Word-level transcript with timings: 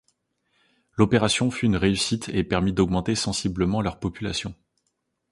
L'opération 0.97 1.51
fut 1.51 1.67
une 1.67 1.75
réussite 1.75 2.27
et 2.29 2.43
permit 2.43 2.73
d'augmenter 2.73 3.13
sensiblement 3.13 3.81
leur 3.83 3.99
population. 3.99 4.55